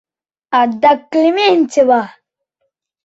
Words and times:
Адак 0.59 0.99
Клементьева!.. 1.11 2.01